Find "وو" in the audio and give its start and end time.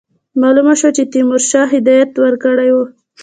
2.71-2.83